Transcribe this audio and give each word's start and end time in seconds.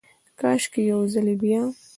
کاشکي، 0.39 0.81
یو 0.91 0.99
ځلې 1.13 1.35
بیا، 1.41 1.61